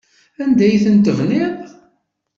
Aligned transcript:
Anda 0.43 0.63
ay 0.67 0.77
tent-tebniḍ? 0.83 1.53